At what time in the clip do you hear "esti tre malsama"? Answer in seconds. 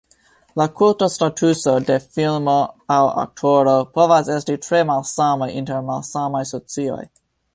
4.39-5.51